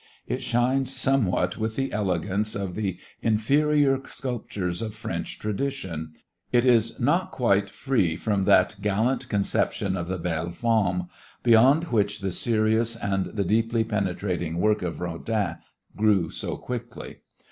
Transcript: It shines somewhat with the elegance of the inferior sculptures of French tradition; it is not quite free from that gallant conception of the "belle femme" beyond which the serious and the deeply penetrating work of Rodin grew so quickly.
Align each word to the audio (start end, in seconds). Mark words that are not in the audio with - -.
It 0.27 0.41
shines 0.41 0.91
somewhat 0.95 1.57
with 1.59 1.75
the 1.75 1.93
elegance 1.93 2.55
of 2.55 2.73
the 2.73 2.97
inferior 3.21 3.99
sculptures 4.05 4.81
of 4.81 4.95
French 4.95 5.37
tradition; 5.37 6.13
it 6.51 6.65
is 6.65 6.99
not 6.99 7.29
quite 7.29 7.69
free 7.69 8.15
from 8.15 8.45
that 8.45 8.77
gallant 8.81 9.29
conception 9.29 9.95
of 9.95 10.07
the 10.07 10.17
"belle 10.17 10.53
femme" 10.53 11.07
beyond 11.43 11.83
which 11.89 12.19
the 12.21 12.31
serious 12.31 12.95
and 12.95 13.27
the 13.27 13.45
deeply 13.45 13.83
penetrating 13.83 14.57
work 14.59 14.81
of 14.81 15.01
Rodin 15.01 15.57
grew 15.95 16.31
so 16.31 16.57
quickly. 16.57 17.17